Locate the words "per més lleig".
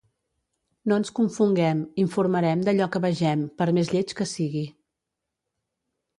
3.61-4.17